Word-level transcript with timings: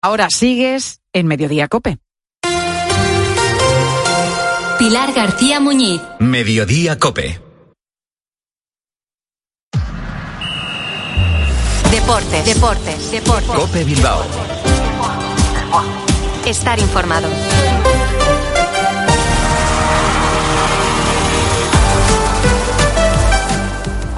Ahora 0.00 0.28
sigues 0.30 1.00
en 1.12 1.26
Mediodía 1.26 1.66
Cope. 1.66 1.98
Pilar 4.78 5.12
García 5.12 5.58
Muñiz. 5.58 6.00
Mediodía 6.20 7.00
Cope. 7.00 7.40
Deportes, 11.90 12.46
deportes, 12.46 13.10
deportes. 13.10 13.50
Cope 13.50 13.82
Bilbao. 13.82 14.22
Estar 16.46 16.78
informado. 16.78 17.28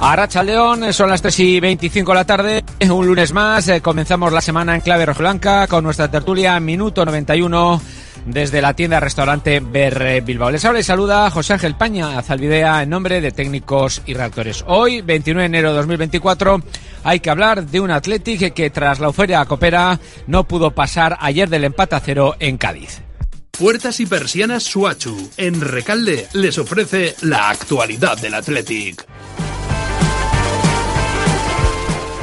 Aracha 0.03 0.41
León, 0.41 0.91
son 0.93 1.11
las 1.11 1.21
3 1.21 1.39
y 1.41 1.59
25 1.59 2.11
de 2.11 2.15
la 2.15 2.25
tarde, 2.25 2.63
un 2.89 3.05
lunes 3.05 3.33
más, 3.33 3.67
eh, 3.67 3.81
comenzamos 3.81 4.33
la 4.33 4.41
semana 4.41 4.73
en 4.73 4.81
clave 4.81 5.05
rojiblanca 5.05 5.67
con 5.67 5.83
nuestra 5.83 6.09
tertulia 6.09 6.59
minuto 6.59 7.05
91 7.05 7.79
desde 8.25 8.63
la 8.63 8.73
tienda 8.73 8.99
restaurante 8.99 9.59
Ber 9.59 10.23
Bilbao. 10.23 10.49
Les 10.49 10.65
habla 10.65 10.79
y 10.79 10.83
saluda 10.83 11.29
José 11.29 11.53
Ángel 11.53 11.75
Paña 11.75 12.19
Zalvidea 12.23 12.81
en 12.81 12.89
nombre 12.89 13.21
de 13.21 13.31
técnicos 13.31 14.01
y 14.07 14.15
reactores. 14.15 14.63
Hoy, 14.65 15.01
29 15.01 15.41
de 15.41 15.45
enero 15.45 15.69
de 15.69 15.77
2024, 15.77 16.63
hay 17.03 17.19
que 17.19 17.29
hablar 17.29 17.67
de 17.67 17.79
un 17.79 17.91
Athletic 17.91 18.55
que 18.55 18.71
tras 18.71 18.99
la 18.99 19.05
euforia 19.05 19.45
copera 19.45 19.99
no 20.25 20.45
pudo 20.45 20.71
pasar 20.71 21.15
ayer 21.19 21.47
del 21.47 21.65
empate 21.65 21.95
a 21.95 21.99
cero 21.99 22.35
en 22.39 22.57
Cádiz. 22.57 23.01
Puertas 23.51 23.99
y 23.99 24.07
persianas 24.07 24.63
Suachu. 24.63 25.29
En 25.37 25.61
Recalde 25.61 26.27
les 26.33 26.57
ofrece 26.57 27.15
la 27.21 27.49
actualidad 27.49 28.17
del 28.17 28.33
Athletic. 28.33 29.05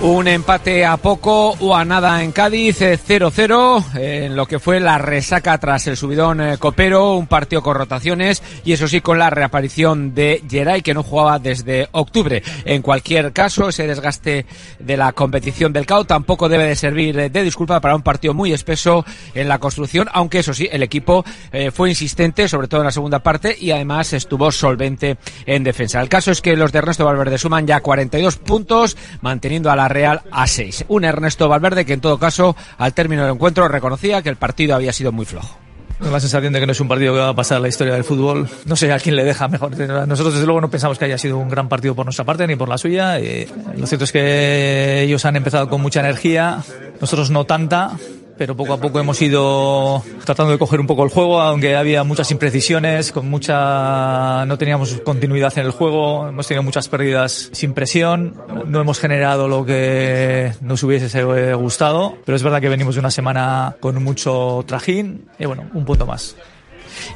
Un 0.01 0.29
empate 0.29 0.87
a 0.87 0.97
poco 0.97 1.57
o 1.59 1.75
a 1.75 1.85
nada 1.85 2.23
en 2.23 2.31
Cádiz, 2.31 2.81
0-0, 2.81 3.97
eh, 3.97 4.27
en 4.27 4.37
lo 4.37 4.47
que 4.47 4.61
fue 4.61 4.79
la 4.79 4.97
resaca 4.97 5.59
tras 5.59 5.89
el 5.89 5.97
subidón 5.97 6.41
eh, 6.41 6.57
copero, 6.57 7.17
un 7.17 7.27
partido 7.27 7.63
con 7.63 7.75
rotaciones 7.75 8.41
y 8.65 8.73
eso 8.73 8.87
sí 8.87 9.01
con 9.01 9.19
la 9.19 9.29
reaparición 9.29 10.15
de 10.15 10.41
Geray 10.49 10.83
que 10.83 10.95
no 10.95 11.03
jugaba 11.03 11.41
desde 11.41 11.89
octubre. 11.91 12.45
En 12.65 12.81
cualquier 12.81 13.33
caso, 13.33 13.71
ese 13.71 13.89
desgaste 13.89 14.47
de 14.79 14.97
la 14.97 15.11
competición 15.11 15.73
del 15.73 15.85
CAO 15.85 16.05
tampoco 16.05 16.49
debe 16.49 16.67
de 16.67 16.77
servir 16.77 17.19
eh, 17.19 17.29
de 17.29 17.43
disculpa 17.43 17.81
para 17.81 17.97
un 17.97 18.03
partido 18.03 18.35
muy 18.35 18.53
espeso 18.53 19.05
en 19.35 19.49
la 19.49 19.59
construcción, 19.59 20.07
aunque 20.13 20.39
eso 20.39 20.55
sí, 20.55 20.69
el 20.71 20.85
equipo 20.85 21.25
fue 21.73 21.89
insistente, 21.89 22.49
sobre 22.49 22.69
todo 22.69 22.83
en 22.83 22.87
la 22.87 22.93
segunda 22.93 23.19
parte 23.19 23.57
y 23.59 23.73
además 23.73 24.13
estuvo 24.13 24.53
solvente 24.53 25.17
en 25.45 25.65
defensa. 25.65 26.01
El 26.01 26.09
caso 26.09 26.31
es 26.31 26.41
que 26.41 26.57
los 26.57 26.71
de 26.71 26.79
Ernesto 26.79 27.05
Valverde 27.05 27.39
suman 27.39 27.67
ya 27.67 27.81
42 27.81 28.37
puntos, 28.37 28.97
manteniendo 29.23 29.71
a 29.71 29.77
la 29.77 29.88
Real 29.89 30.23
a 30.31 30.47
6. 30.47 30.87
Un 30.89 31.05
Ernesto 31.05 31.49
Valverde 31.49 31.85
que 31.85 31.93
en 31.93 32.01
todo 32.01 32.19
caso 32.19 32.57
al 32.79 32.95
término 32.95 33.23
del 33.23 33.35
encuentro 33.35 33.69
reconocía 33.69 34.23
que 34.23 34.29
el 34.29 34.37
partido 34.37 34.75
había 34.75 34.93
sido 34.93 35.13
muy 35.13 35.27
flojo. 35.27 35.59
La 36.01 36.21
sensación 36.21 36.53
de 36.53 36.61
que 36.61 36.67
no 36.67 36.73
es 36.73 36.81
un 36.81 36.87
partido 36.87 37.13
que 37.13 37.19
va 37.19 37.31
a 37.31 37.35
pasar 37.35 37.61
la 37.61 37.67
historia 37.67 37.93
del 37.93 38.05
fútbol. 38.05 38.49
No 38.67 38.77
sé 38.77 38.93
a 38.93 39.01
quién 39.01 39.17
le 39.17 39.25
deja 39.25 39.49
mejor. 39.49 39.77
Nosotros, 40.07 40.35
desde 40.35 40.47
luego, 40.47 40.61
no 40.61 40.71
pensamos 40.71 40.97
que 40.97 41.07
haya 41.07 41.19
sido 41.19 41.39
un 41.39 41.49
gran 41.49 41.69
partido 41.69 41.97
por 41.97 42.07
nuestra 42.07 42.25
parte 42.25 42.47
ni 42.47 42.55
por 42.55 42.69
la 42.69 42.79
suya. 42.79 43.19
Y 43.19 43.49
lo 43.77 43.85
cierto 43.85 44.05
es 44.05 44.13
que 44.13 45.03
ellos 45.03 45.25
han 45.25 45.35
empezado 45.35 45.69
con 45.69 45.81
mucha 45.81 45.99
energía, 45.99 46.63
nosotros 47.01 47.31
no 47.31 47.47
tanta 47.47 47.97
pero 48.39 48.57
poco 48.57 48.73
a 48.73 48.79
poco 48.79 49.01
hemos 49.01 49.21
ido 49.21 50.03
tratando 50.25 50.53
de 50.53 50.59
coger 50.59 50.81
un 50.81 50.87
poco 50.87 51.05
el 51.05 51.11
juego, 51.11 51.41
aunque 51.41 51.77
había 51.77 52.05
muchas 52.05 52.31
imprecisiones, 52.31 53.11
con 53.11 53.29
mucha 53.29 54.47
no 54.47 54.57
teníamos 54.57 55.01
continuidad 55.05 55.53
en 55.59 55.67
el 55.67 55.73
juego, 55.73 56.29
hemos 56.29 56.47
tenido 56.47 56.63
muchas 56.63 56.89
pérdidas 56.89 57.51
sin 57.53 57.75
presión, 57.75 58.35
no 58.67 58.81
hemos 58.81 59.01
generado 59.01 59.49
lo 59.49 59.67
que 59.67 60.53
nos 60.61 60.83
hubiese 60.85 61.25
gustado, 61.55 62.17
pero 62.25 62.37
es 62.37 62.43
verdad 62.43 62.61
que 62.61 62.69
venimos 62.69 62.95
de 62.95 63.01
una 63.01 63.11
semana 63.11 63.77
con 63.81 64.03
mucho 64.03 64.65
trajín 64.67 65.27
y 65.39 65.45
bueno, 65.45 65.69
un 65.75 65.85
punto 65.85 66.07
más. 66.07 66.37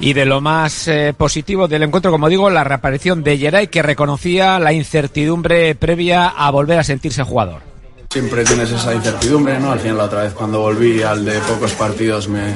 Y 0.01 0.12
de 0.12 0.27
lo 0.27 0.41
más 0.41 0.89
eh, 0.89 1.14
positivo 1.17 1.69
del 1.69 1.84
encuentro, 1.84 2.11
como 2.11 2.29
digo, 2.29 2.51
la 2.51 2.64
reaparición 2.64 3.23
de 3.23 3.39
Geray, 3.39 3.69
que 3.69 3.83
reconocía 3.83 4.58
la 4.58 4.73
incertidumbre 4.73 5.74
previa 5.74 6.29
a 6.29 6.51
volver 6.51 6.79
a 6.79 6.85
sentirse 6.85 7.23
jugador. 7.23 7.72
Siempre 8.12 8.45
tienes 8.45 8.70
esa 8.70 8.95
incertidumbre, 8.95 9.58
¿no? 9.58 9.73
Al 9.73 9.80
final 9.80 9.96
la 9.96 10.05
otra 10.05 10.24
vez 10.24 10.34
cuando 10.34 10.61
volví 10.61 11.02
al 11.02 11.24
de 11.24 11.39
pocos 11.40 11.73
partidos 11.73 12.28
me, 12.28 12.52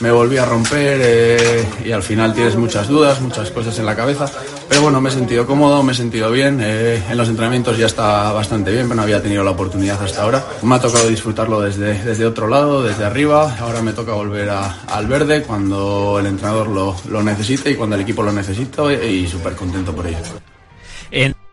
me 0.00 0.10
volví 0.10 0.36
a 0.36 0.44
romper 0.44 1.00
eh, 1.02 1.64
y 1.82 1.92
al 1.92 2.02
final 2.02 2.34
tienes 2.34 2.56
muchas 2.56 2.86
dudas, 2.86 3.22
muchas 3.22 3.50
cosas 3.50 3.78
en 3.78 3.86
la 3.86 3.96
cabeza. 3.96 4.30
Pero 4.68 4.82
bueno, 4.82 5.00
me 5.00 5.08
he 5.08 5.12
sentido 5.12 5.46
cómodo, 5.46 5.82
me 5.82 5.92
he 5.92 5.94
sentido 5.94 6.30
bien. 6.30 6.60
Eh, 6.62 7.02
en 7.08 7.16
los 7.16 7.26
entrenamientos 7.30 7.78
ya 7.78 7.86
está 7.86 8.30
bastante 8.32 8.70
bien, 8.70 8.82
pero 8.82 8.96
no 8.96 9.02
había 9.02 9.22
tenido 9.22 9.42
la 9.42 9.52
oportunidad 9.52 10.02
hasta 10.02 10.22
ahora. 10.22 10.44
Me 10.60 10.74
ha 10.74 10.78
tocado 10.78 11.08
disfrutarlo 11.08 11.62
desde, 11.62 12.04
desde 12.04 12.26
otro 12.26 12.46
lado, 12.46 12.82
desde 12.82 13.06
arriba. 13.06 13.56
Ahora 13.58 13.80
me 13.80 13.94
toca 13.94 14.12
volver 14.12 14.50
a, 14.50 14.82
al 14.88 15.06
verde 15.06 15.42
cuando 15.42 16.18
el 16.20 16.26
entrenador 16.26 16.68
lo, 16.68 16.94
lo 17.08 17.22
necesite 17.22 17.70
y 17.70 17.76
cuando 17.76 17.96
el 17.96 18.02
equipo 18.02 18.22
lo 18.22 18.30
necesita 18.30 18.92
y, 18.92 19.26
súper 19.26 19.54
contento 19.54 19.96
por 19.96 20.06
ello. 20.06 20.18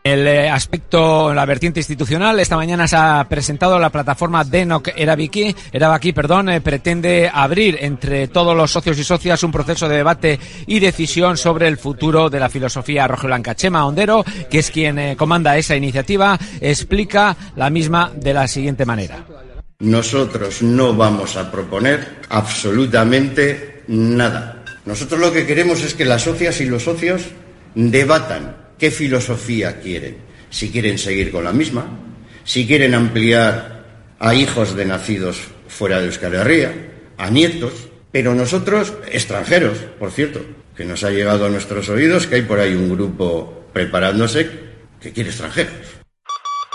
El 0.04 0.28
eh, 0.28 0.50
aspecto, 0.50 1.34
la 1.34 1.46
vertiente 1.46 1.80
institucional, 1.80 2.38
esta 2.38 2.58
mañana 2.58 2.90
se 2.90 2.98
ha 2.98 3.26
presentado 3.30 3.80
la 3.80 3.90
plataforma 3.90 4.44
DENOC 4.44 4.90
Erabaki, 4.98 5.56
Erabaki 5.72 6.12
perdón, 6.12 6.50
eh, 6.50 6.60
pretende 6.60 7.32
abrir 7.34 7.78
entre 7.80 8.28
todos 8.28 8.54
los 8.54 8.70
socios 8.70 9.00
y 9.00 9.06
socias 9.06 9.44
un 9.44 9.54
proceso 9.54 9.88
de 9.88 9.96
debate 9.96 10.42
y 10.68 10.82
decisión 10.82 11.38
sobre 11.38 11.70
el 11.70 11.78
futuro 11.78 12.30
de 12.30 12.42
la 12.42 12.50
filosofía 12.50 13.08
rojiblanca. 13.08 13.56
Chema 13.56 13.86
Ondero, 13.86 14.26
que 14.50 14.60
es 14.60 14.72
quien 14.72 15.00
eh, 15.00 15.16
comanda 15.16 15.58
esa 15.58 15.78
iniciativa, 15.78 16.38
explica 16.60 17.38
la 17.56 17.70
misma 17.70 18.12
de 18.14 18.34
la 18.34 18.46
siguiente 18.50 18.86
manera. 18.86 19.24
Nosotros 19.80 20.62
no 20.64 20.94
vamos 20.94 21.38
a 21.38 21.50
proponer 21.50 22.20
absolutamente 22.28 23.84
nada. 23.88 24.66
Nosotros 24.86 25.22
lo 25.22 25.32
que 25.32 25.46
queremos 25.46 25.82
es 25.82 25.94
que 25.94 26.04
las 26.04 26.24
socias 26.24 26.60
y 26.60 26.66
los 26.66 26.84
socios 26.84 27.22
debatan 27.74 28.63
qué 28.84 28.92
filosofía 28.92 29.80
quieren. 29.80 30.18
Si 30.50 30.70
quieren 30.70 30.98
seguir 30.98 31.32
con 31.32 31.46
la 31.46 31.54
misma, 31.54 31.86
si 32.44 32.68
quieren 32.68 32.96
ampliar 32.96 33.86
a 34.20 34.36
hijos 34.36 34.76
de 34.76 34.84
nacidos 34.84 35.40
fuera 35.70 36.02
de 36.02 36.08
Euskal 36.08 36.34
Herria, 36.34 36.74
a 37.18 37.30
nietos, 37.30 37.88
pero 38.12 38.36
nosotros, 38.36 38.94
extranjeros, 39.10 39.78
por 39.98 40.12
cierto, 40.12 40.42
que 40.76 40.84
nos 40.84 41.06
ha 41.06 41.12
llegado 41.12 41.46
a 41.46 41.50
nuestros 41.50 41.88
oídos 41.88 42.28
que 42.28 42.36
hay 42.36 42.42
por 42.42 42.60
ahí 42.60 42.76
un 42.76 42.90
grupo 42.90 43.70
preparándose 43.72 44.50
que 45.00 45.14
quiere 45.14 45.30
extranjeros. 45.30 46.03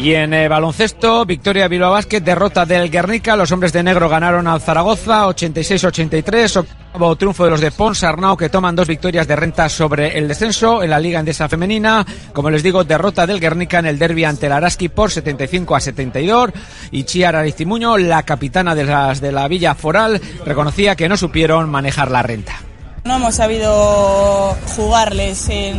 Y 0.00 0.14
en 0.14 0.32
eh, 0.32 0.46
baloncesto, 0.46 1.24
victoria 1.24 1.66
Bilbao 1.66 1.90
Basket, 1.90 2.20
derrota 2.20 2.64
del 2.64 2.88
Guernica. 2.88 3.34
Los 3.34 3.50
hombres 3.50 3.72
de 3.72 3.82
negro 3.82 4.08
ganaron 4.08 4.46
al 4.46 4.60
Zaragoza 4.60 5.26
86-83. 5.26 6.56
Octavo 6.56 7.16
triunfo 7.16 7.44
de 7.44 7.50
los 7.50 7.60
de 7.60 7.72
Pons 7.72 8.04
Arnau 8.04 8.36
que 8.36 8.48
toman 8.48 8.76
dos 8.76 8.86
victorias 8.86 9.26
de 9.26 9.34
renta 9.34 9.68
sobre 9.68 10.16
el 10.16 10.28
descenso 10.28 10.84
en 10.84 10.90
la 10.90 11.00
Liga 11.00 11.18
Endesa 11.18 11.48
Femenina. 11.48 12.06
Como 12.32 12.48
les 12.48 12.62
digo, 12.62 12.84
derrota 12.84 13.26
del 13.26 13.40
Guernica 13.40 13.80
en 13.80 13.86
el 13.86 13.98
derby 13.98 14.22
ante 14.22 14.46
el 14.46 14.52
Araski 14.52 14.88
por 14.88 15.10
75 15.10 15.74
a 15.74 15.80
72. 15.80 16.50
Y 16.92 17.02
Chiar 17.02 17.34
Aristimuño, 17.34 17.98
la 17.98 18.22
capitana 18.22 18.76
de 18.76 18.84
las 18.84 19.20
de 19.20 19.32
la 19.32 19.48
Villa 19.48 19.74
Foral, 19.74 20.20
reconocía 20.44 20.94
que 20.94 21.08
no 21.08 21.16
supieron 21.16 21.68
manejar 21.70 22.12
la 22.12 22.22
renta. 22.22 22.54
No 23.02 23.16
hemos 23.16 23.34
sabido 23.34 24.56
jugarles 24.76 25.48
en, 25.48 25.76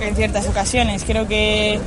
en 0.00 0.16
ciertas 0.16 0.46
ocasiones. 0.48 1.02
Creo 1.04 1.26
que 1.26 1.80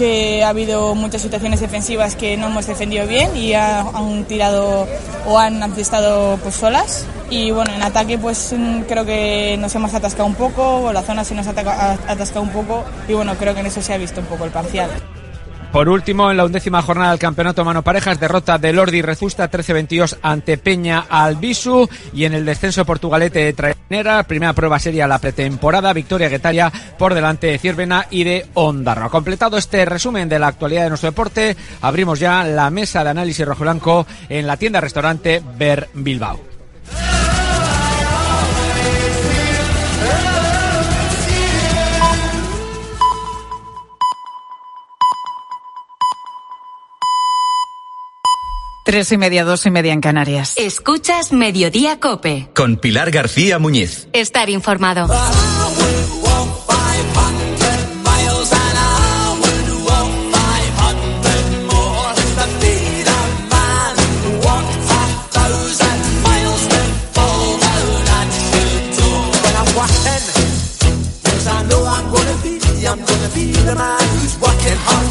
que 0.00 0.42
ha 0.42 0.48
habido 0.48 0.94
muchas 0.94 1.20
situaciones 1.20 1.60
defensivas 1.60 2.16
que 2.16 2.38
no 2.38 2.46
hemos 2.46 2.66
defendido 2.66 3.06
bien 3.06 3.36
y 3.36 3.52
han 3.52 4.24
tirado 4.24 4.88
o 5.26 5.38
han 5.38 5.62
estado 5.78 6.38
pues 6.38 6.54
solas. 6.54 7.04
Y 7.28 7.50
bueno 7.50 7.74
en 7.74 7.82
ataque 7.82 8.16
pues 8.16 8.54
mm, 8.56 8.80
creo 8.88 9.04
que 9.04 9.58
nos 9.60 9.74
hemos 9.74 9.92
atascado 9.92 10.24
un 10.24 10.36
poco 10.36 10.90
la 10.94 11.02
zona 11.02 11.22
se 11.22 11.34
nos 11.34 11.46
ha 11.48 11.50
atascado 12.08 12.40
un 12.40 12.48
poco 12.48 12.82
y 13.08 13.12
bueno 13.12 13.34
creo 13.34 13.52
que 13.52 13.60
en 13.60 13.66
eso 13.66 13.82
se 13.82 13.92
ha 13.92 13.98
visto 13.98 14.22
un 14.22 14.26
poco 14.26 14.46
el 14.46 14.50
parcial 14.50 14.88
por 15.72 15.88
último, 15.88 16.30
en 16.30 16.36
la 16.36 16.44
undécima 16.44 16.82
jornada 16.82 17.10
del 17.10 17.18
campeonato 17.18 17.64
mano 17.64 17.82
parejas, 17.82 18.18
derrota 18.18 18.58
de 18.58 18.72
Lordi 18.72 19.02
Rezusta 19.02 19.50
13-22 19.50 20.18
ante 20.22 20.58
Peña 20.58 21.06
Albisu 21.08 21.88
y 22.12 22.24
en 22.24 22.34
el 22.34 22.44
descenso 22.44 22.84
Portugalete 22.84 23.52
Trainera, 23.52 24.22
primera 24.24 24.52
prueba 24.52 24.78
seria 24.78 25.06
la 25.06 25.18
pretemporada, 25.18 25.92
victoria 25.92 26.28
guetaria 26.28 26.72
por 26.98 27.14
delante 27.14 27.46
de 27.48 27.58
Ciervena 27.58 28.06
y 28.10 28.24
de 28.24 28.46
Ondarro. 28.54 29.10
Completado 29.10 29.56
este 29.56 29.84
resumen 29.84 30.28
de 30.28 30.38
la 30.38 30.48
actualidad 30.48 30.84
de 30.84 30.88
nuestro 30.90 31.10
deporte, 31.10 31.56
abrimos 31.80 32.18
ya 32.18 32.44
la 32.44 32.70
mesa 32.70 33.04
de 33.04 33.10
análisis 33.10 33.46
rojo 33.46 33.62
blanco 33.62 34.06
en 34.28 34.46
la 34.46 34.56
tienda 34.56 34.80
restaurante 34.80 35.42
Ver 35.56 35.88
Bilbao. 35.94 36.49
Tres 48.90 49.12
y 49.12 49.18
media, 49.18 49.44
dos 49.44 49.66
y 49.66 49.70
media 49.70 49.92
en 49.92 50.00
Canarias. 50.00 50.54
Escuchas 50.56 51.32
Mediodía 51.32 52.00
Cope. 52.00 52.48
Con 52.56 52.76
Pilar 52.76 53.12
García 53.12 53.60
Muñiz. 53.60 54.08
Estar 54.12 54.50
informado. 54.50 55.06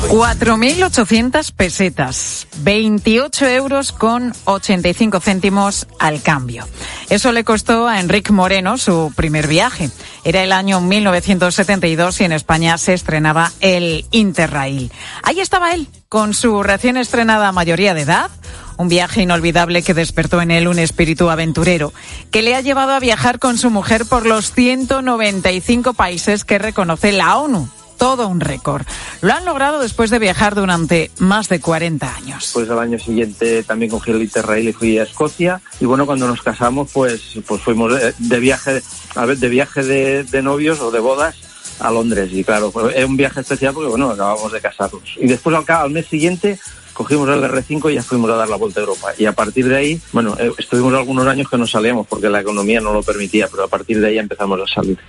4.800 0.10 1.52
pesetas, 1.54 2.48
28 2.58 3.48
euros 3.48 3.92
con 3.92 4.34
85 4.46 5.20
céntimos 5.20 5.88
al 6.00 6.22
cambio. 6.22 6.68
Eso 7.10 7.32
le 7.32 7.44
costó 7.44 7.88
a 7.88 8.00
Enrique 8.00 8.34
Moreno 8.34 8.78
su 8.78 9.14
primer 9.16 9.48
viaje. 9.48 9.90
Era 10.24 10.44
el 10.44 10.52
año 10.52 10.82
1972 10.82 12.22
y 12.22 12.24
en 12.24 12.32
España 12.32 12.78
se 12.78 12.94
estrenaba 12.94 13.52
el 13.62 14.06
Interrail. 14.12 14.92
Ahí 15.24 15.40
estaba 15.40 15.74
él, 15.74 15.88
con 16.10 16.34
su 16.34 16.64
recién 16.64 16.98
estrenada 16.98 17.52
mayoría 17.52 17.94
de 17.94 18.02
edad, 18.02 18.32
un 18.80 18.88
viaje 18.88 19.22
inolvidable 19.22 19.84
que 19.84 19.94
despertó 19.94 20.42
en 20.42 20.52
él 20.52 20.70
un 20.70 20.80
espíritu 20.80 21.30
aventurero, 21.30 21.94
que 22.32 22.42
le 22.42 22.56
ha 22.56 22.62
llevado 22.62 22.94
a 22.94 23.00
viajar 23.00 23.38
con 23.38 23.58
su 23.58 23.70
mujer 23.70 24.06
por 24.06 24.26
los 24.26 24.54
195 24.54 25.94
países 25.94 26.46
que 26.46 26.58
reconoce 26.58 27.12
la 27.12 27.38
ONU 27.38 27.70
todo 27.98 28.30
un 28.30 28.40
récord. 28.40 28.86
Lo 29.20 29.34
han 29.34 29.44
logrado 29.44 29.82
después 29.82 30.10
de 30.10 30.20
viajar 30.20 30.56
durante 30.56 31.12
más 31.20 31.50
de 31.50 31.60
40 31.60 32.16
años. 32.16 32.52
Pues 32.54 32.70
al 32.70 32.80
año 32.80 32.98
siguiente 32.98 33.62
también 33.64 33.92
cogí 33.92 34.12
el 34.12 34.22
Interrail 34.22 34.70
y 34.70 34.72
fui 34.72 34.98
a 34.98 35.04
Escocia. 35.04 35.60
Y 35.82 35.86
bueno, 35.86 36.06
cuando 36.06 36.26
nos 36.26 36.42
casamos, 36.42 36.90
pues, 36.94 37.22
pues 37.46 37.62
fuimos 37.62 37.92
de, 38.18 38.40
viaje, 38.40 38.82
a 39.16 39.26
ver, 39.26 39.38
de 39.38 39.50
viaje 39.50 39.84
de, 39.84 40.42
novios 40.42 40.80
o 40.80 40.92
de 40.92 41.00
bodas 41.00 41.36
a 41.82 41.92
Londres. 41.92 42.30
Y 42.32 42.46
claro, 42.46 42.72
es 42.96 43.04
un 43.04 43.18
viaje 43.18 43.42
especial 43.42 43.74
porque 43.74 43.90
bueno, 43.90 44.10
acabamos 44.12 44.54
de 44.54 44.62
casarnos. 44.62 45.18
Y 45.18 45.28
después 45.28 45.54
al 45.68 45.92
mes 45.92 46.08
siguiente 46.08 46.58
cogimos 47.00 47.30
el 47.30 47.42
R5 47.42 47.92
y 47.92 47.96
ya 47.96 48.04
fuimos 48.04 48.30
a 48.30 48.36
dar 48.36 48.50
la 48.50 48.58
vuelta 48.58 48.82
a 48.82 48.84
Europa. 48.84 49.14
Y 49.18 49.26
a 49.26 49.32
partir 49.32 49.70
de 49.70 49.78
ahí, 49.78 50.02
bueno, 50.12 50.36
eh, 50.38 50.52
estuvimos 50.58 50.94
algunos 50.94 51.26
años 51.28 51.48
que 51.50 51.58
no 51.58 51.66
salíamos 51.66 52.06
porque 52.06 52.30
la 52.30 52.42
economía 52.42 52.82
no 52.82 52.92
lo 52.92 53.02
permitía, 53.02 53.48
pero 53.48 53.64
a 53.64 53.68
partir 53.70 54.02
de 54.02 54.08
ahí 54.08 54.18
empezamos 54.18 54.60
a 54.60 54.68
salir. 54.68 55.00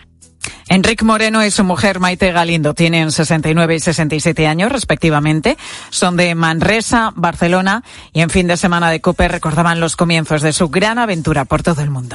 Enrique 0.69 1.05
Moreno 1.05 1.45
y 1.45 1.51
su 1.51 1.65
mujer 1.65 1.99
Maite 1.99 2.31
Galindo 2.31 2.75
tienen 2.75 3.11
69 3.11 3.75
y 3.75 3.81
67 3.81 4.47
años 4.47 4.71
respectivamente. 4.71 5.59
Son 5.91 6.17
de 6.17 6.37
Manresa, 6.37 7.13
Barcelona 7.17 7.83
y 8.13 8.21
en 8.21 8.31
fin 8.31 8.47
de 8.47 8.57
semana 8.57 8.89
de 8.89 9.01
Cope 9.01 9.27
recordaban 9.27 9.81
los 9.81 9.97
comienzos 9.97 10.43
de 10.43 10.53
su 10.53 10.69
gran 10.69 11.01
aventura 11.01 11.45
por 11.45 11.65
todo 11.65 11.83
el 11.83 11.91
mundo. 11.91 12.15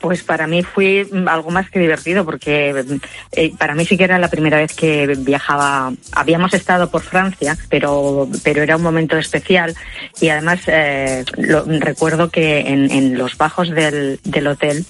Pues 0.00 0.22
para 0.22 0.46
mí 0.46 0.62
fue 0.62 1.06
algo 1.26 1.50
más 1.50 1.70
que 1.70 1.78
divertido 1.78 2.24
porque 2.24 2.84
eh, 3.32 3.52
para 3.58 3.74
mí 3.74 3.86
sí 3.86 3.96
que 3.96 4.04
era 4.04 4.18
la 4.18 4.28
primera 4.28 4.58
vez 4.58 4.74
que 4.74 5.06
viajaba. 5.18 5.92
Habíamos 6.12 6.52
estado 6.52 6.90
por 6.90 7.02
Francia, 7.02 7.56
pero, 7.70 8.28
pero 8.44 8.62
era 8.62 8.76
un 8.76 8.82
momento 8.82 9.16
especial 9.16 9.74
y 10.20 10.28
además 10.28 10.60
eh, 10.66 11.24
lo, 11.38 11.64
recuerdo 11.64 12.30
que 12.30 12.60
en, 12.60 13.16
los 13.16 13.36
bajos 13.36 13.70
del, 13.70 14.20
del, 14.24 14.46
hotel 14.46 14.84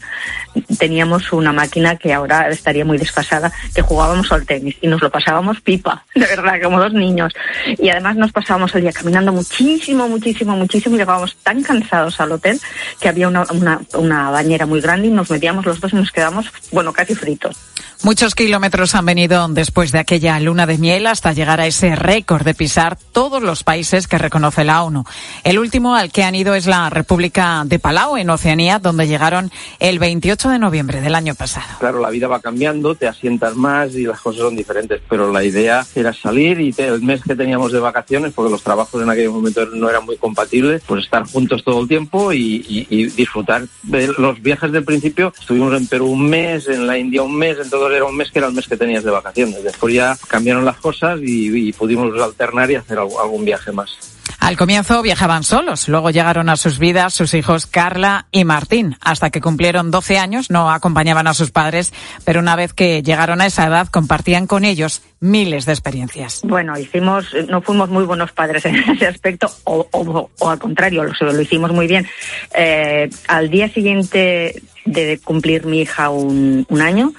teníamos 0.78 1.32
una 1.32 1.52
máquina 1.52 1.96
que 1.96 2.12
ahora 2.12 2.48
estaría 2.48 2.84
muy 2.84 2.98
desfasada, 2.98 3.52
que 3.74 3.82
jugábamos 3.82 4.32
al 4.32 4.46
tenis 4.46 4.76
y 4.80 4.88
nos 4.88 5.02
lo 5.02 5.10
pasábamos 5.10 5.60
pipa, 5.60 6.04
de 6.14 6.26
verdad, 6.26 6.60
como 6.62 6.80
dos 6.80 6.92
niños. 6.92 7.32
Y 7.78 7.90
además 7.90 8.16
nos 8.16 8.32
pasábamos 8.32 8.74
el 8.74 8.82
día 8.82 8.92
caminando 8.92 9.32
muchísimo, 9.32 10.08
muchísimo, 10.08 10.56
muchísimo 10.56 10.96
y 10.96 10.98
llegábamos 10.98 11.36
tan 11.36 11.62
cansados 11.62 12.20
al 12.20 12.32
hotel 12.32 12.60
que 13.00 13.08
había 13.08 13.28
una, 13.28 13.44
una, 13.52 13.80
una 13.94 14.30
bañera 14.30 14.66
muy 14.66 14.79
grande 14.80 15.08
y 15.08 15.10
nos 15.10 15.30
metíamos 15.30 15.64
los 15.66 15.80
dos 15.80 15.92
y 15.92 15.96
nos 15.96 16.10
quedamos, 16.10 16.46
bueno, 16.72 16.92
casi 16.92 17.14
fritos. 17.14 17.56
Muchos 18.02 18.34
kilómetros 18.34 18.94
han 18.94 19.04
venido 19.04 19.46
después 19.48 19.92
de 19.92 19.98
aquella 19.98 20.40
luna 20.40 20.64
de 20.64 20.78
miel 20.78 21.06
hasta 21.06 21.34
llegar 21.34 21.60
a 21.60 21.66
ese 21.66 21.96
récord 21.96 22.44
de 22.44 22.54
pisar 22.54 22.96
todos 23.12 23.42
los 23.42 23.62
países 23.62 24.08
que 24.08 24.16
reconoce 24.16 24.64
la 24.64 24.82
ONU. 24.82 25.04
El 25.44 25.58
último 25.58 25.94
al 25.94 26.10
que 26.10 26.24
han 26.24 26.34
ido 26.34 26.54
es 26.54 26.66
la 26.66 26.88
República 26.88 27.62
de 27.66 27.78
Palau, 27.78 28.16
en 28.16 28.30
Oceanía, 28.30 28.78
donde 28.78 29.06
llegaron 29.06 29.50
el 29.80 29.98
28 29.98 30.48
de 30.48 30.58
noviembre 30.58 31.02
del 31.02 31.14
año 31.14 31.34
pasado. 31.34 31.66
Claro, 31.78 32.00
la 32.00 32.08
vida 32.08 32.26
va 32.26 32.40
cambiando, 32.40 32.94
te 32.94 33.06
asientas 33.06 33.54
más 33.54 33.94
y 33.94 34.04
las 34.04 34.18
cosas 34.20 34.42
son 34.42 34.56
diferentes, 34.56 35.02
pero 35.06 35.30
la 35.30 35.44
idea 35.44 35.86
era 35.94 36.14
salir 36.14 36.58
y 36.58 36.74
el 36.78 37.02
mes 37.02 37.22
que 37.22 37.36
teníamos 37.36 37.70
de 37.70 37.80
vacaciones, 37.80 38.32
porque 38.32 38.50
los 38.50 38.62
trabajos 38.62 39.02
en 39.02 39.10
aquel 39.10 39.28
momento 39.28 39.66
no 39.66 39.90
eran 39.90 40.06
muy 40.06 40.16
compatibles, 40.16 40.82
pues 40.86 41.04
estar 41.04 41.26
juntos 41.26 41.62
todo 41.62 41.82
el 41.82 41.88
tiempo 41.88 42.32
y, 42.32 42.64
y, 42.66 42.86
y 42.88 43.06
disfrutar 43.10 43.66
de 43.82 44.08
los 44.16 44.40
viajes 44.40 44.69
del 44.72 44.84
principio. 44.84 45.32
Estuvimos 45.38 45.74
en 45.76 45.86
Perú 45.86 46.08
un 46.08 46.28
mes, 46.28 46.68
en 46.68 46.86
la 46.86 46.98
India 46.98 47.22
un 47.22 47.36
mes, 47.36 47.58
en 47.58 47.70
todo 47.70 47.90
era 47.90 48.04
un 48.04 48.16
mes 48.16 48.30
que 48.30 48.38
era 48.38 48.48
el 48.48 48.54
mes 48.54 48.68
que 48.68 48.76
tenías 48.76 49.04
de 49.04 49.10
vacaciones. 49.10 49.62
Después 49.62 49.94
ya 49.94 50.16
cambiaron 50.28 50.64
las 50.64 50.76
cosas 50.76 51.20
y, 51.22 51.68
y 51.68 51.72
pudimos 51.72 52.20
alternar 52.20 52.70
y 52.70 52.76
hacer 52.76 52.98
algún 52.98 53.44
viaje 53.44 53.72
más. 53.72 54.19
Al 54.38 54.56
comienzo 54.56 55.02
viajaban 55.02 55.42
solos, 55.42 55.88
luego 55.88 56.10
llegaron 56.10 56.48
a 56.48 56.56
sus 56.56 56.78
vidas 56.78 57.14
sus 57.14 57.34
hijos 57.34 57.66
Carla 57.66 58.26
y 58.30 58.44
Martín. 58.44 58.96
Hasta 59.00 59.30
que 59.30 59.40
cumplieron 59.40 59.90
12 59.90 60.18
años 60.18 60.50
no 60.50 60.70
acompañaban 60.70 61.26
a 61.26 61.34
sus 61.34 61.50
padres, 61.50 61.92
pero 62.24 62.40
una 62.40 62.56
vez 62.56 62.72
que 62.72 63.02
llegaron 63.02 63.40
a 63.40 63.46
esa 63.46 63.66
edad 63.66 63.88
compartían 63.88 64.46
con 64.46 64.64
ellos 64.64 65.02
miles 65.20 65.66
de 65.66 65.72
experiencias. 65.72 66.40
Bueno, 66.44 66.78
hicimos, 66.78 67.34
no 67.48 67.60
fuimos 67.60 67.90
muy 67.90 68.04
buenos 68.04 68.32
padres 68.32 68.64
en 68.64 68.76
ese 68.76 69.06
aspecto, 69.06 69.50
o, 69.64 69.86
o, 69.90 70.30
o 70.38 70.50
al 70.50 70.58
contrario, 70.58 71.04
lo, 71.04 71.32
lo, 71.32 71.40
hicimos 71.40 71.72
muy 71.72 71.86
bien. 71.86 72.06
Eh, 72.54 73.10
al 73.28 73.50
día 73.50 73.68
siguiente 73.68 74.62
de 74.84 75.20
cumplir 75.22 75.66
mi 75.66 75.80
hija 75.80 76.10
un, 76.10 76.66
un 76.68 76.82
año, 76.82 77.12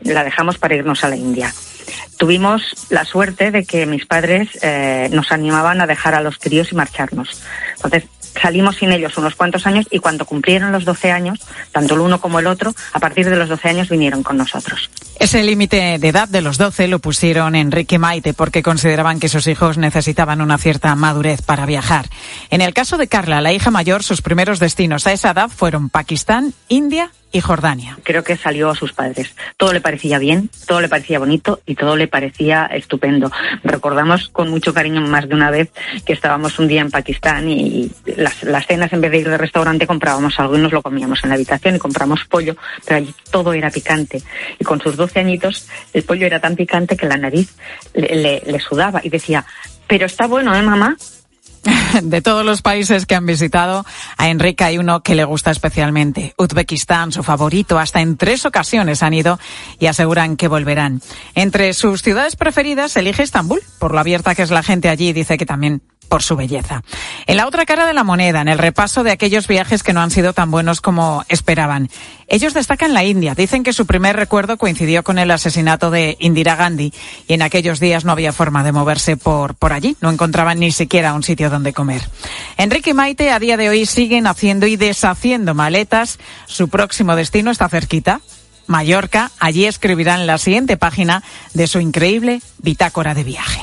la 0.00 0.24
dejamos 0.24 0.58
para 0.58 0.76
irnos 0.76 1.02
a 1.04 1.08
la 1.08 1.16
India 1.16 1.52
tuvimos 2.18 2.86
la 2.90 3.04
suerte 3.04 3.50
de 3.50 3.64
que 3.64 3.86
mis 3.86 4.04
padres 4.04 4.50
eh, 4.60 5.08
nos 5.12 5.32
animaban 5.32 5.80
a 5.80 5.86
dejar 5.86 6.14
a 6.14 6.20
los 6.20 6.36
críos 6.38 6.72
y 6.72 6.74
marcharnos. 6.74 7.42
Entonces 7.76 8.04
salimos 8.40 8.76
sin 8.76 8.92
ellos 8.92 9.16
unos 9.16 9.34
cuantos 9.34 9.66
años 9.66 9.86
y 9.90 9.98
cuando 9.98 10.24
cumplieron 10.24 10.72
los 10.72 10.84
12 10.84 11.10
años, 11.10 11.40
tanto 11.72 11.94
el 11.94 12.00
uno 12.00 12.20
como 12.20 12.38
el 12.38 12.46
otro, 12.46 12.74
a 12.92 12.98
partir 12.98 13.28
de 13.28 13.36
los 13.36 13.48
12 13.48 13.68
años 13.68 13.88
vinieron 13.88 14.22
con 14.22 14.36
nosotros. 14.36 14.90
Ese 15.18 15.42
límite 15.42 15.98
de 15.98 16.08
edad 16.08 16.28
de 16.28 16.42
los 16.42 16.58
12 16.58 16.88
lo 16.88 16.98
pusieron 17.00 17.54
Enrique 17.54 17.96
y 17.96 17.98
Maite 17.98 18.34
porque 18.34 18.62
consideraban 18.62 19.18
que 19.18 19.28
sus 19.28 19.46
hijos 19.46 19.78
necesitaban 19.78 20.40
una 20.40 20.58
cierta 20.58 20.94
madurez 20.94 21.42
para 21.42 21.66
viajar. 21.66 22.06
En 22.50 22.60
el 22.60 22.74
caso 22.74 22.96
de 22.98 23.08
Carla, 23.08 23.40
la 23.40 23.52
hija 23.52 23.70
mayor, 23.70 24.02
sus 24.02 24.22
primeros 24.22 24.60
destinos 24.60 25.06
a 25.06 25.12
esa 25.12 25.30
edad 25.30 25.48
fueron 25.48 25.88
Pakistán, 25.88 26.54
India 26.68 27.10
y 27.32 27.40
Jordania. 27.40 27.98
Creo 28.04 28.24
que 28.24 28.36
salió 28.36 28.70
a 28.70 28.74
sus 28.74 28.92
padres. 28.92 29.34
Todo 29.56 29.72
le 29.72 29.80
parecía 29.80 30.18
bien, 30.18 30.50
todo 30.66 30.80
le 30.80 30.88
parecía 30.88 31.18
bonito 31.18 31.60
y 31.66 31.74
todo 31.74 31.96
le 31.96 32.08
parecía 32.08 32.66
estupendo. 32.66 33.30
Recordamos 33.62 34.28
con 34.28 34.48
mucho 34.48 34.72
cariño 34.72 35.00
más 35.02 35.28
de 35.28 35.34
una 35.34 35.50
vez 35.50 35.70
que 36.04 36.12
estábamos 36.12 36.58
un 36.58 36.68
día 36.68 36.80
en 36.80 36.90
Pakistán 36.90 37.48
y 37.48 37.90
las, 38.16 38.42
las 38.42 38.66
cenas 38.66 38.92
en 38.92 39.00
vez 39.00 39.10
de 39.10 39.18
ir 39.18 39.28
de 39.28 39.38
restaurante 39.38 39.86
comprábamos 39.86 40.38
algo 40.38 40.56
y 40.56 40.60
nos 40.60 40.72
lo 40.72 40.82
comíamos 40.82 41.22
en 41.22 41.30
la 41.30 41.34
habitación 41.34 41.76
y 41.76 41.78
compramos 41.78 42.24
pollo, 42.24 42.56
pero 42.84 42.96
allí 42.96 43.14
todo 43.30 43.52
era 43.52 43.70
picante. 43.70 44.22
Y 44.58 44.64
con 44.64 44.80
sus 44.80 44.96
12 44.96 45.20
añitos 45.20 45.68
el 45.92 46.04
pollo 46.04 46.26
era 46.26 46.40
tan 46.40 46.56
picante 46.56 46.96
que 46.96 47.06
la 47.06 47.16
nariz 47.16 47.54
le, 47.94 48.08
le, 48.16 48.42
le 48.46 48.60
sudaba 48.60 49.00
y 49.02 49.10
decía, 49.10 49.44
pero 49.86 50.06
está 50.06 50.26
bueno, 50.26 50.54
¿eh, 50.54 50.62
mamá? 50.62 50.96
de 52.02 52.22
todos 52.22 52.44
los 52.44 52.62
países 52.62 53.06
que 53.06 53.14
han 53.14 53.26
visitado, 53.26 53.84
a 54.16 54.28
Enrique 54.28 54.64
hay 54.64 54.78
uno 54.78 55.02
que 55.02 55.14
le 55.14 55.24
gusta 55.24 55.50
especialmente. 55.50 56.34
Uzbekistán, 56.36 57.12
su 57.12 57.22
favorito. 57.22 57.78
Hasta 57.78 58.00
en 58.00 58.16
tres 58.16 58.46
ocasiones 58.46 59.02
han 59.02 59.14
ido 59.14 59.38
y 59.78 59.86
aseguran 59.86 60.36
que 60.36 60.48
volverán. 60.48 61.00
Entre 61.34 61.72
sus 61.74 62.02
ciudades 62.02 62.36
preferidas 62.36 62.96
elige 62.96 63.22
Estambul, 63.22 63.60
por 63.78 63.92
lo 63.92 64.00
abierta 64.00 64.34
que 64.34 64.42
es 64.42 64.50
la 64.50 64.62
gente 64.62 64.88
allí. 64.88 65.12
Dice 65.12 65.38
que 65.38 65.46
también 65.46 65.82
por 66.08 66.22
su 66.22 66.36
belleza. 66.36 66.82
En 67.26 67.36
la 67.36 67.46
otra 67.46 67.66
cara 67.66 67.86
de 67.86 67.94
la 67.94 68.04
moneda, 68.04 68.40
en 68.40 68.48
el 68.48 68.58
repaso 68.58 69.04
de 69.04 69.12
aquellos 69.12 69.46
viajes 69.46 69.82
que 69.82 69.92
no 69.92 70.00
han 70.00 70.10
sido 70.10 70.32
tan 70.32 70.50
buenos 70.50 70.80
como 70.80 71.24
esperaban. 71.28 71.88
Ellos 72.26 72.54
destacan 72.54 72.92
la 72.92 73.04
India. 73.04 73.34
Dicen 73.34 73.62
que 73.62 73.72
su 73.72 73.86
primer 73.86 74.16
recuerdo 74.16 74.58
coincidió 74.58 75.02
con 75.02 75.18
el 75.18 75.30
asesinato 75.30 75.90
de 75.90 76.16
Indira 76.20 76.56
Gandhi 76.56 76.92
y 77.26 77.34
en 77.34 77.42
aquellos 77.42 77.80
días 77.80 78.04
no 78.04 78.12
había 78.12 78.32
forma 78.32 78.64
de 78.64 78.72
moverse 78.72 79.16
por, 79.16 79.54
por 79.54 79.72
allí. 79.72 79.96
No 80.00 80.10
encontraban 80.10 80.58
ni 80.58 80.72
siquiera 80.72 81.14
un 81.14 81.22
sitio 81.22 81.50
donde 81.50 81.72
comer. 81.72 82.02
Enrique 82.56 82.90
y 82.90 82.94
Maite 82.94 83.30
a 83.30 83.38
día 83.38 83.56
de 83.56 83.68
hoy 83.68 83.86
siguen 83.86 84.26
haciendo 84.26 84.66
y 84.66 84.76
deshaciendo 84.76 85.54
maletas. 85.54 86.18
Su 86.46 86.68
próximo 86.68 87.16
destino 87.16 87.50
está 87.50 87.68
cerquita. 87.68 88.20
Mallorca. 88.66 89.32
Allí 89.40 89.64
escribirán 89.64 90.26
la 90.26 90.38
siguiente 90.38 90.76
página 90.76 91.22
de 91.54 91.66
su 91.66 91.80
increíble 91.80 92.40
bitácora 92.58 93.14
de 93.14 93.24
viaje. 93.24 93.62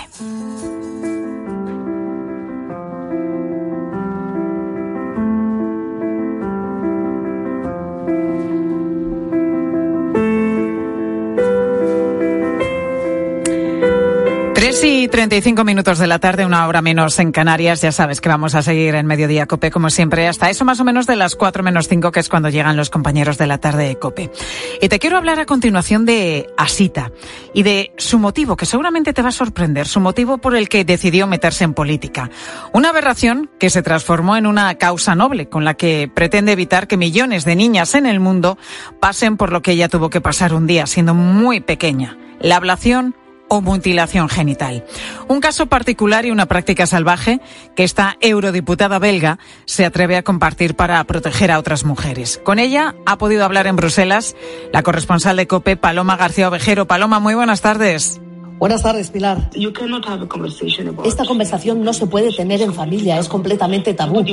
Y 15.05 15.07
35 15.07 15.63
minutos 15.63 15.99
de 15.99 16.07
la 16.07 16.17
tarde, 16.17 16.47
una 16.47 16.67
hora 16.67 16.81
menos 16.81 17.19
en 17.19 17.31
Canarias. 17.31 17.81
Ya 17.81 17.91
sabes 17.91 18.21
que 18.21 18.29
vamos 18.29 18.55
a 18.55 18.63
seguir 18.63 18.95
en 18.95 19.05
Mediodía 19.05 19.45
Cope, 19.45 19.69
como 19.69 19.91
siempre, 19.91 20.27
hasta 20.27 20.49
eso 20.49 20.65
más 20.65 20.79
o 20.79 20.83
menos 20.83 21.05
de 21.05 21.15
las 21.15 21.35
4 21.35 21.61
menos 21.61 21.87
5, 21.87 22.11
que 22.11 22.19
es 22.19 22.27
cuando 22.27 22.49
llegan 22.49 22.75
los 22.75 22.89
compañeros 22.89 23.37
de 23.37 23.45
la 23.45 23.59
tarde 23.59 23.87
de 23.87 23.99
Cope. 23.99 24.31
Y 24.81 24.89
te 24.89 24.97
quiero 24.97 25.17
hablar 25.17 25.39
a 25.39 25.45
continuación 25.45 26.05
de 26.05 26.47
Asita 26.57 27.11
y 27.53 27.61
de 27.61 27.93
su 27.97 28.17
motivo, 28.17 28.57
que 28.57 28.65
seguramente 28.65 29.13
te 29.13 29.21
va 29.21 29.29
a 29.29 29.31
sorprender, 29.31 29.87
su 29.87 29.99
motivo 29.99 30.39
por 30.39 30.55
el 30.55 30.69
que 30.69 30.83
decidió 30.85 31.27
meterse 31.27 31.65
en 31.65 31.75
política. 31.75 32.31
Una 32.73 32.89
aberración 32.89 33.51
que 33.59 33.69
se 33.69 33.83
transformó 33.83 34.37
en 34.37 34.47
una 34.47 34.73
causa 34.75 35.13
noble, 35.13 35.49
con 35.49 35.65
la 35.65 35.75
que 35.75 36.09
pretende 36.11 36.53
evitar 36.53 36.87
que 36.87 36.97
millones 36.97 37.45
de 37.45 37.55
niñas 37.55 37.93
en 37.93 38.07
el 38.07 38.19
mundo 38.19 38.57
pasen 38.99 39.37
por 39.37 39.51
lo 39.51 39.61
que 39.61 39.73
ella 39.73 39.87
tuvo 39.87 40.09
que 40.09 40.21
pasar 40.21 40.55
un 40.55 40.65
día 40.65 40.87
siendo 40.87 41.13
muy 41.13 41.59
pequeña. 41.59 42.17
La 42.39 42.55
ablación 42.55 43.15
o 43.47 43.61
mutilación 43.61 44.29
genital. 44.29 44.85
Un 45.27 45.39
caso 45.39 45.67
particular 45.67 46.25
y 46.25 46.31
una 46.31 46.45
práctica 46.45 46.85
salvaje 46.85 47.41
que 47.75 47.83
esta 47.83 48.17
eurodiputada 48.21 48.99
belga 48.99 49.39
se 49.65 49.85
atreve 49.85 50.17
a 50.17 50.23
compartir 50.23 50.75
para 50.75 51.03
proteger 51.03 51.51
a 51.51 51.59
otras 51.59 51.85
mujeres. 51.85 52.39
Con 52.43 52.59
ella 52.59 52.95
ha 53.05 53.17
podido 53.17 53.45
hablar 53.45 53.67
en 53.67 53.75
Bruselas 53.75 54.35
la 54.73 54.83
corresponsal 54.83 55.37
de 55.37 55.47
COPE, 55.47 55.77
Paloma 55.77 56.17
García 56.17 56.47
Ovejero. 56.47 56.87
Paloma, 56.87 57.19
muy 57.19 57.35
buenas 57.35 57.61
tardes. 57.61 58.21
Buenas 58.57 58.83
tardes, 58.83 59.09
Pilar. 59.09 59.49
Esta 61.03 61.25
conversación 61.25 61.83
no 61.83 61.93
se 61.93 62.07
puede 62.07 62.33
tener 62.33 62.61
en 62.61 62.73
familia, 62.73 63.19
es 63.19 63.27
completamente 63.27 63.93
tabú. 63.93 64.23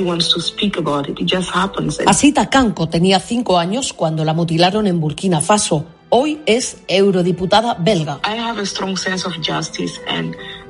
Asita 2.06 2.48
Kanko 2.48 2.88
tenía 2.88 3.18
cinco 3.18 3.58
años 3.58 3.92
cuando 3.92 4.24
la 4.24 4.32
mutilaron 4.32 4.86
en 4.86 5.00
Burkina 5.00 5.40
Faso. 5.40 5.86
Hoy 6.14 6.42
es 6.44 6.76
eurodiputada 6.88 7.72
belga. 7.72 8.20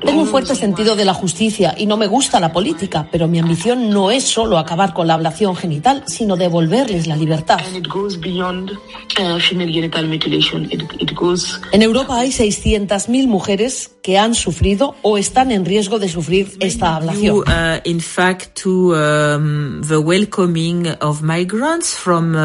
Tengo 0.04 0.20
un 0.22 0.28
fuerte 0.28 0.54
sentido 0.54 0.94
de 0.94 1.04
la 1.04 1.14
justicia 1.14 1.74
y 1.76 1.86
no 1.86 1.96
me 1.96 2.06
gusta 2.06 2.38
la 2.38 2.52
política, 2.52 3.08
pero 3.10 3.26
mi 3.26 3.40
ambición 3.40 3.90
no 3.90 4.12
es 4.12 4.22
solo 4.22 4.56
acabar 4.56 4.94
con 4.94 5.08
la 5.08 5.14
ablación 5.14 5.56
genital, 5.56 6.04
sino 6.06 6.36
devolverles 6.36 7.08
la 7.08 7.16
libertad. 7.16 7.58
En 11.72 11.82
Europa 11.82 12.18
hay 12.18 12.28
600.000 12.30 13.26
mujeres 13.26 13.90
que 14.00 14.18
han 14.18 14.36
sufrido 14.36 14.94
o 15.02 15.18
están 15.18 15.50
en 15.50 15.64
riesgo 15.64 15.98
de 15.98 16.08
sufrir 16.08 16.56
esta 16.60 16.94
ablación. 16.94 17.38
uh, 17.38 17.80
in 17.82 18.00
fact, 18.00 18.62
to 18.62 18.94
um, 18.94 19.82
the 19.82 19.98
welcoming 19.98 20.86
of 21.00 21.20
migrants 21.20 21.96
from. 21.96 22.36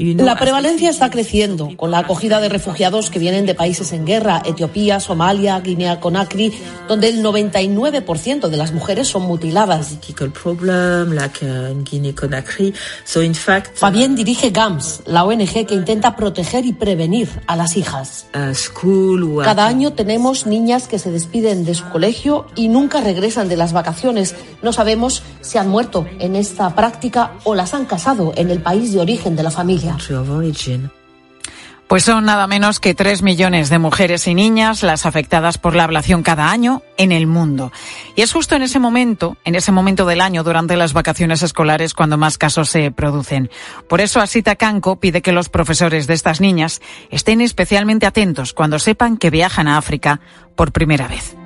La 0.00 0.36
prevalencia 0.36 0.88
está 0.88 1.10
creciendo 1.10 1.70
con 1.76 1.90
la 1.90 1.98
acogida 1.98 2.40
de 2.40 2.48
refugiados 2.48 3.10
que 3.10 3.18
vienen 3.18 3.44
de 3.44 3.54
países 3.54 3.92
en 3.92 4.06
guerra, 4.06 4.42
Etiopía, 4.44 4.98
Somalia, 4.98 5.60
Guinea-Conakry, 5.60 6.52
donde 6.88 7.08
el 7.08 7.22
99% 7.22 8.48
de 8.48 8.56
las 8.56 8.72
mujeres 8.72 9.08
son 9.08 9.22
mutiladas. 9.22 9.98
Fabián 13.74 14.16
dirige 14.16 14.50
GAMS, 14.50 15.02
la 15.06 15.24
ONG 15.24 15.66
que 15.66 15.74
intenta 15.74 16.16
proteger 16.16 16.64
y 16.64 16.72
prevenir 16.72 17.28
a 17.46 17.56
las 17.56 17.76
hijas. 17.76 18.26
Cada 19.44 19.66
año 19.66 19.92
tenemos 19.92 20.46
niñas 20.46 20.88
que 20.88 20.98
se 20.98 21.10
despiden 21.10 21.64
de 21.64 21.74
su 21.74 21.88
colegio 21.90 22.46
y 22.54 22.68
nunca 22.68 23.00
regresan 23.00 23.48
de 23.48 23.56
las 23.56 23.72
vacaciones. 23.72 24.34
No 24.62 24.72
sabemos 24.72 25.22
si 25.40 25.58
han 25.58 25.68
muerto 25.68 26.06
en 26.18 26.36
esta 26.36 26.74
práctica 26.74 27.32
o 27.44 27.54
las 27.54 27.74
han 27.74 27.86
casado 27.86 28.32
en 28.36 28.50
el 28.50 28.62
país 28.62 28.92
de 28.92 29.00
origen 29.00 29.36
de 29.36 29.42
la 29.42 29.50
familia. 29.50 29.96
Pues 31.90 32.04
son 32.04 32.24
nada 32.24 32.46
menos 32.46 32.78
que 32.78 32.94
tres 32.94 33.20
millones 33.20 33.68
de 33.68 33.80
mujeres 33.80 34.28
y 34.28 34.34
niñas 34.36 34.84
las 34.84 35.06
afectadas 35.06 35.58
por 35.58 35.74
la 35.74 35.82
ablación 35.82 36.22
cada 36.22 36.52
año 36.52 36.84
en 36.96 37.10
el 37.10 37.26
mundo. 37.26 37.72
Y 38.14 38.22
es 38.22 38.32
justo 38.32 38.54
en 38.54 38.62
ese 38.62 38.78
momento, 38.78 39.36
en 39.44 39.56
ese 39.56 39.72
momento 39.72 40.06
del 40.06 40.20
año, 40.20 40.44
durante 40.44 40.76
las 40.76 40.92
vacaciones 40.92 41.42
escolares, 41.42 41.92
cuando 41.92 42.16
más 42.16 42.38
casos 42.38 42.70
se 42.70 42.92
producen. 42.92 43.50
Por 43.88 44.00
eso 44.00 44.20
Asita 44.20 44.54
Kanko 44.54 45.00
pide 45.00 45.20
que 45.20 45.32
los 45.32 45.48
profesores 45.48 46.06
de 46.06 46.14
estas 46.14 46.40
niñas 46.40 46.80
estén 47.10 47.40
especialmente 47.40 48.06
atentos 48.06 48.52
cuando 48.52 48.78
sepan 48.78 49.16
que 49.16 49.30
viajan 49.30 49.66
a 49.66 49.76
África 49.76 50.20
por 50.54 50.70
primera 50.70 51.08
vez. 51.08 51.39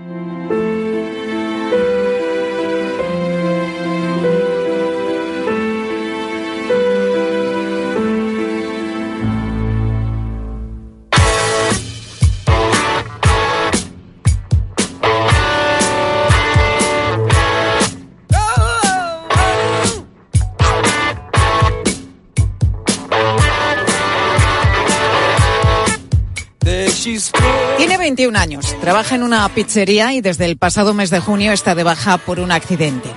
Tiene 27.76 27.99
21 27.99 28.38
años, 28.38 28.75
trabaja 28.80 29.14
en 29.14 29.23
una 29.23 29.46
pizzería 29.50 30.14
y 30.14 30.23
desde 30.23 30.46
el 30.46 30.56
pasado 30.56 30.94
mes 30.94 31.11
de 31.11 31.20
junio 31.20 31.52
está 31.52 31.75
de 31.75 31.82
baja 31.82 32.16
por 32.16 32.40
un 32.40 32.50
accidente. 32.50 33.11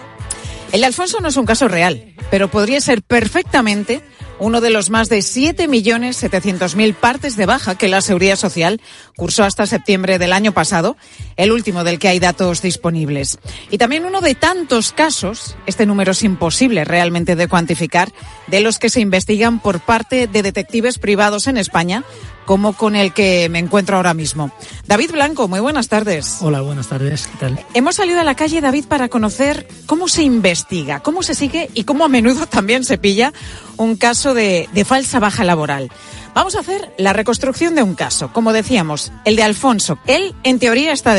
El 0.73 0.83
Alfonso 0.83 1.21
no 1.21 1.29
es 1.29 1.37
un 1.37 1.45
caso 1.45 1.69
real, 1.69 2.13
pero 2.29 2.49
podría 2.49 2.81
ser 2.81 3.01
perfectamente 3.01 4.01
uno 4.39 4.59
de 4.59 4.71
los 4.71 4.89
más 4.89 5.07
de 5.07 5.19
7.700.000 5.19 6.95
partes 6.95 7.37
de 7.37 7.45
baja 7.45 7.75
que 7.75 7.87
la 7.87 8.01
Seguridad 8.01 8.35
Social 8.35 8.81
cursó 9.15 9.45
hasta 9.45 9.65
septiembre 9.65 10.19
del 10.19 10.33
año 10.33 10.51
pasado, 10.51 10.97
el 11.37 11.53
último 11.53 11.85
del 11.85 11.97
que 11.97 12.09
hay 12.09 12.19
datos 12.19 12.61
disponibles. 12.61 13.39
Y 13.71 13.77
también 13.77 14.05
uno 14.05 14.19
de 14.19 14.35
tantos 14.35 14.91
casos, 14.91 15.55
este 15.65 15.85
número 15.85 16.11
es 16.11 16.23
imposible 16.23 16.83
realmente 16.83 17.37
de 17.37 17.47
cuantificar, 17.47 18.11
de 18.47 18.59
los 18.59 18.79
que 18.79 18.89
se 18.89 18.99
investigan 18.99 19.59
por 19.59 19.79
parte 19.79 20.27
de 20.27 20.43
detectives 20.43 20.99
privados 20.99 21.47
en 21.47 21.55
España, 21.55 22.03
como 22.47 22.73
con 22.73 22.95
el 22.95 23.13
que 23.13 23.49
me 23.49 23.59
encuentro 23.59 23.97
ahora 23.97 24.13
mismo. 24.13 24.51
David 24.87 25.11
Blanco, 25.11 25.49
muy 25.49 25.59
buenas 25.59 25.89
tardes. 25.89 26.37
Hola, 26.39 26.61
buenas 26.61 26.87
tardes. 26.87 27.27
¿Qué 27.27 27.37
tal? 27.37 27.65
Hemos 27.73 27.95
salido 27.95 28.21
a 28.21 28.23
la 28.23 28.35
calle, 28.35 28.61
David, 28.61 28.85
para 28.85 29.09
conocer 29.09 29.67
cómo 29.85 30.07
se 30.07 30.23
investiga, 30.23 31.01
cómo 31.01 31.23
se 31.23 31.35
sigue 31.35 31.69
y 31.73 31.83
cómo 31.83 32.05
a 32.05 32.07
menudo 32.07 32.47
también 32.47 32.85
se 32.85 32.97
pilla 32.97 33.33
un 33.75 33.97
caso 33.97 34.33
de, 34.33 34.69
de 34.71 34.85
falsa 34.85 35.19
baja 35.19 35.43
laboral. 35.43 35.91
Vamos 36.33 36.55
a 36.55 36.59
hacer 36.59 36.93
la 36.97 37.13
reconstrucción 37.13 37.73
de 37.73 37.81
un 37.81 37.95
caso, 37.95 38.31
como 38.31 38.53
decíamos, 38.53 39.11
el 39.25 39.35
de 39.35 39.43
Alfonso. 39.43 39.97
Él, 40.05 40.35
en 40.43 40.59
teoría, 40.59 40.93
está 40.93 41.11
de 41.11 41.15